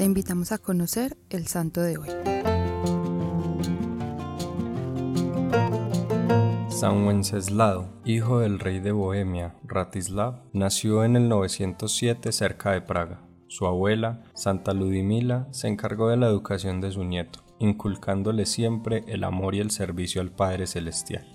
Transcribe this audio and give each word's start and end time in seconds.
Te 0.00 0.06
invitamos 0.06 0.50
a 0.50 0.56
conocer 0.56 1.18
el 1.28 1.46
santo 1.46 1.82
de 1.82 1.98
hoy. 1.98 2.08
San 6.70 7.04
Wenceslao, 7.06 7.90
hijo 8.06 8.38
del 8.38 8.60
rey 8.60 8.80
de 8.80 8.92
Bohemia, 8.92 9.56
Ratislav, 9.62 10.40
nació 10.54 11.04
en 11.04 11.16
el 11.16 11.28
907 11.28 12.32
cerca 12.32 12.72
de 12.72 12.80
Praga. 12.80 13.20
Su 13.48 13.66
abuela, 13.66 14.22
Santa 14.32 14.72
Ludimila, 14.72 15.48
se 15.50 15.68
encargó 15.68 16.08
de 16.08 16.16
la 16.16 16.28
educación 16.28 16.80
de 16.80 16.92
su 16.92 17.04
nieto, 17.04 17.40
inculcándole 17.58 18.46
siempre 18.46 19.04
el 19.06 19.22
amor 19.22 19.54
y 19.54 19.60
el 19.60 19.70
servicio 19.70 20.22
al 20.22 20.32
Padre 20.32 20.66
Celestial. 20.66 21.26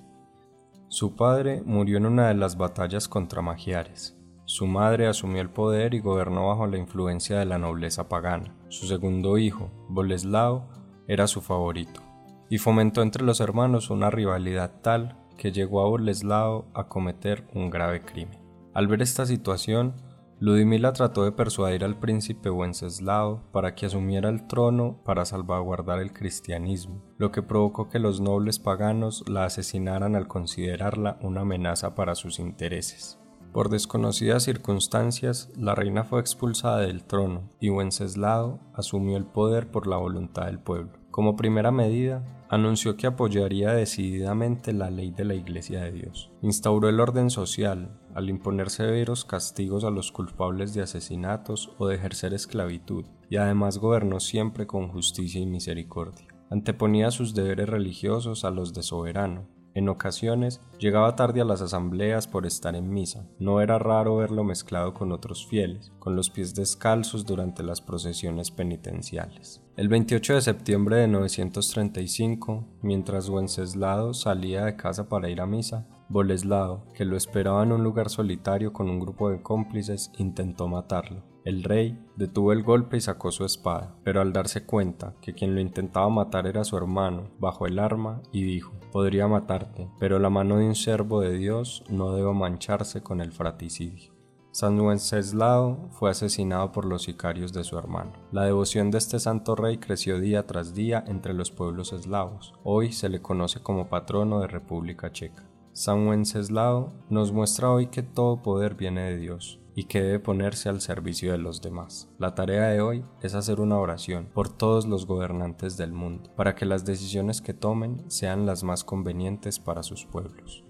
Su 0.87 1.15
padre 1.15 1.61
murió 1.63 1.97
en 1.97 2.07
una 2.07 2.29
de 2.29 2.33
las 2.33 2.57
batallas 2.57 3.07
contra 3.07 3.43
Magiares. 3.43 4.17
Su 4.45 4.67
madre 4.67 5.07
asumió 5.07 5.41
el 5.41 5.49
poder 5.49 5.95
y 5.95 5.99
gobernó 5.99 6.49
bajo 6.49 6.67
la 6.67 6.77
influencia 6.77 7.39
de 7.39 7.45
la 7.45 7.57
nobleza 7.57 8.07
pagana. 8.07 8.55
Su 8.69 8.85
segundo 8.85 9.39
hijo, 9.39 9.71
Boleslao, 9.89 10.69
era 11.07 11.25
su 11.25 11.41
favorito, 11.41 12.01
y 12.49 12.59
fomentó 12.59 13.01
entre 13.01 13.23
los 13.23 13.39
hermanos 13.39 13.89
una 13.89 14.11
rivalidad 14.11 14.81
tal 14.81 15.17
que 15.37 15.51
llegó 15.51 15.81
a 15.81 15.89
Boleslao 15.89 16.65
a 16.75 16.87
cometer 16.87 17.47
un 17.55 17.71
grave 17.71 18.01
crimen. 18.01 18.39
Al 18.75 18.87
ver 18.87 19.01
esta 19.01 19.25
situación, 19.25 19.95
Ludimila 20.39 20.93
trató 20.93 21.23
de 21.23 21.31
persuadir 21.31 21.83
al 21.83 21.97
príncipe 21.97 22.49
Wenceslao 22.49 23.41
para 23.51 23.73
que 23.73 23.85
asumiera 23.85 24.29
el 24.29 24.47
trono 24.47 25.01
para 25.05 25.25
salvaguardar 25.25 25.99
el 25.99 26.11
cristianismo, 26.11 27.01
lo 27.17 27.31
que 27.31 27.41
provocó 27.41 27.89
que 27.89 27.99
los 27.99 28.19
nobles 28.19 28.59
paganos 28.59 29.23
la 29.27 29.45
asesinaran 29.45 30.15
al 30.15 30.27
considerarla 30.27 31.17
una 31.21 31.41
amenaza 31.41 31.95
para 31.95 32.15
sus 32.15 32.39
intereses. 32.39 33.17
Por 33.55 33.69
desconocidas 33.69 34.43
circunstancias, 34.43 35.49
la 35.55 35.75
reina 35.75 36.03
fue 36.03 36.19
expulsada 36.19 36.79
del 36.79 37.05
trono 37.05 37.49
y 37.61 37.69
Wenceslao 37.69 38.59
asumió 38.73 39.15
el 39.15 39.23
poder 39.23 39.71
por 39.71 39.87
la 39.87 39.95
voluntad 39.95 40.47
del 40.47 40.59
pueblo. 40.59 40.91
Como 41.09 41.37
primera 41.37 41.71
medida, 41.71 42.21
anunció 42.49 42.97
que 42.97 43.07
apoyaría 43.07 43.71
decididamente 43.71 44.73
la 44.73 44.91
ley 44.91 45.11
de 45.11 45.23
la 45.23 45.35
Iglesia 45.35 45.83
de 45.83 45.93
Dios. 45.93 46.33
Instauró 46.41 46.89
el 46.89 46.99
orden 46.99 47.29
social, 47.29 47.97
al 48.13 48.29
imponer 48.29 48.69
severos 48.69 49.23
castigos 49.23 49.85
a 49.85 49.89
los 49.89 50.11
culpables 50.11 50.73
de 50.73 50.81
asesinatos 50.81 51.71
o 51.77 51.87
de 51.87 51.95
ejercer 51.95 52.33
esclavitud, 52.33 53.05
y 53.29 53.37
además 53.37 53.77
gobernó 53.77 54.19
siempre 54.19 54.67
con 54.67 54.89
justicia 54.89 55.39
y 55.39 55.45
misericordia. 55.45 56.27
Anteponía 56.49 57.09
sus 57.09 57.33
deberes 57.33 57.69
religiosos 57.69 58.43
a 58.43 58.51
los 58.51 58.73
de 58.73 58.83
soberano, 58.83 59.47
en 59.75 59.89
ocasiones 59.89 60.61
llegaba 60.79 61.15
tarde 61.15 61.41
a 61.41 61.45
las 61.45 61.61
asambleas 61.61 62.27
por 62.27 62.45
estar 62.45 62.75
en 62.75 62.89
misa. 62.89 63.27
No 63.37 63.61
era 63.61 63.77
raro 63.77 64.15
verlo 64.17 64.43
mezclado 64.43 64.93
con 64.93 65.11
otros 65.11 65.45
fieles, 65.45 65.91
con 65.99 66.15
los 66.15 66.29
pies 66.29 66.55
descalzos 66.55 67.25
durante 67.25 67.61
las 67.61 67.81
procesiones 67.81 68.49
penitenciales. 68.49 69.61
El 69.75 69.89
28 69.89 70.35
de 70.35 70.41
septiembre 70.41 70.95
de 70.97 71.07
935, 71.09 72.65
mientras 72.81 73.29
Wenceslao 73.29 74.13
salía 74.13 74.65
de 74.65 74.75
casa 74.77 75.09
para 75.09 75.29
ir 75.29 75.41
a 75.41 75.45
misa, 75.45 75.85
Boleslao, 76.07 76.85
que 76.93 77.03
lo 77.03 77.17
esperaba 77.17 77.63
en 77.63 77.73
un 77.73 77.83
lugar 77.83 78.09
solitario 78.09 78.71
con 78.71 78.89
un 78.89 78.99
grupo 78.99 79.29
de 79.29 79.41
cómplices, 79.41 80.11
intentó 80.17 80.67
matarlo. 80.67 81.34
El 81.45 81.63
rey 81.63 82.03
detuvo 82.15 82.53
el 82.53 82.63
golpe 82.63 82.97
y 82.97 83.01
sacó 83.01 83.31
su 83.31 83.45
espada, 83.45 83.95
pero 84.03 84.19
al 84.19 84.33
darse 84.33 84.65
cuenta 84.65 85.13
que 85.21 85.35
quien 85.35 85.53
lo 85.53 85.61
intentaba 85.61 86.09
matar 86.09 86.47
era 86.47 86.63
su 86.63 86.75
hermano, 86.75 87.29
bajó 87.37 87.67
el 87.67 87.77
arma 87.77 88.23
y 88.31 88.41
dijo, 88.41 88.73
podría 88.91 89.27
matarte, 89.27 89.87
pero 89.99 90.17
la 90.17 90.31
mano 90.31 90.57
de 90.57 90.65
un 90.65 90.73
servo 90.73 91.21
de 91.21 91.37
Dios 91.37 91.83
no 91.87 92.15
debe 92.15 92.33
mancharse 92.33 93.03
con 93.03 93.21
el 93.21 93.31
fratricidio. 93.31 94.11
San 94.53 94.79
Wenceslao 94.79 95.89
fue 95.91 96.09
asesinado 96.09 96.71
por 96.71 96.85
los 96.85 97.03
sicarios 97.03 97.53
de 97.53 97.63
su 97.63 97.77
hermano. 97.77 98.13
La 98.31 98.45
devoción 98.45 98.89
de 98.89 98.97
este 98.97 99.19
santo 99.19 99.55
rey 99.55 99.77
creció 99.77 100.19
día 100.19 100.47
tras 100.47 100.73
día 100.73 101.03
entre 101.05 101.35
los 101.35 101.51
pueblos 101.51 101.93
eslavos. 101.93 102.55
Hoy 102.63 102.91
se 102.91 103.09
le 103.09 103.21
conoce 103.21 103.61
como 103.61 103.87
patrono 103.87 104.39
de 104.39 104.47
República 104.47 105.11
Checa. 105.11 105.43
San 105.75 106.07
Wenceslao 106.07 106.93
nos 107.09 107.33
muestra 107.33 107.69
hoy 107.69 107.87
que 107.87 108.01
todo 108.01 108.41
poder 108.41 108.75
viene 108.75 109.11
de 109.11 109.17
Dios 109.17 109.59
y 109.75 109.83
que 109.83 110.01
debe 110.01 110.19
ponerse 110.21 110.69
al 110.69 110.79
servicio 110.79 111.33
de 111.33 111.37
los 111.37 111.61
demás. 111.61 112.07
La 112.17 112.33
tarea 112.33 112.67
de 112.67 112.79
hoy 112.79 113.03
es 113.21 113.35
hacer 113.35 113.59
una 113.59 113.77
oración 113.77 114.29
por 114.33 114.47
todos 114.47 114.85
los 114.85 115.05
gobernantes 115.05 115.75
del 115.75 115.91
mundo, 115.91 116.31
para 116.37 116.55
que 116.55 116.65
las 116.65 116.85
decisiones 116.85 117.41
que 117.41 117.53
tomen 117.53 118.09
sean 118.09 118.45
las 118.45 118.63
más 118.63 118.85
convenientes 118.85 119.59
para 119.59 119.83
sus 119.83 120.05
pueblos. 120.05 120.63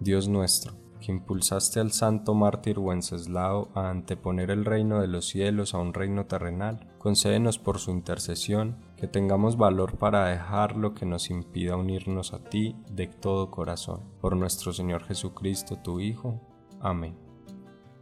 Dios 0.00 0.28
nuestro, 0.28 0.72
que 0.98 1.12
impulsaste 1.12 1.78
al 1.78 1.92
santo 1.92 2.32
mártir 2.32 2.78
Wenceslao 2.78 3.68
a 3.74 3.90
anteponer 3.90 4.50
el 4.50 4.64
reino 4.64 5.02
de 5.02 5.08
los 5.08 5.26
cielos 5.26 5.74
a 5.74 5.78
un 5.78 5.92
reino 5.92 6.24
terrenal, 6.24 6.88
concédenos 6.96 7.58
por 7.58 7.78
su 7.78 7.90
intercesión 7.90 8.87
que 8.98 9.06
tengamos 9.06 9.56
valor 9.56 9.96
para 9.96 10.26
dejar 10.26 10.76
lo 10.76 10.92
que 10.92 11.06
nos 11.06 11.30
impida 11.30 11.76
unirnos 11.76 12.32
a 12.32 12.42
ti 12.42 12.76
de 12.90 13.06
todo 13.06 13.50
corazón. 13.50 14.02
Por 14.20 14.36
nuestro 14.36 14.72
Señor 14.72 15.04
Jesucristo, 15.04 15.76
tu 15.76 16.00
Hijo. 16.00 16.40
Amén. 16.80 17.16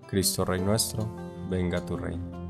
Cristo 0.09 0.45
Rey 0.45 0.61
nuestro, 0.61 1.07
venga 1.51 1.85
tu 1.85 1.97
reino. 1.97 2.47